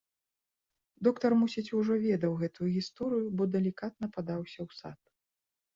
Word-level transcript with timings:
Доктар, 1.07 1.31
мусіць, 1.41 1.65
ужо 1.81 1.93
ведаў 2.07 2.33
гэтую 2.41 2.69
гісторыю, 2.79 3.25
бо 3.39 3.49
далікатна 3.59 4.05
падаўся 4.19 4.57
ў 4.67 4.81
сад. 4.81 4.99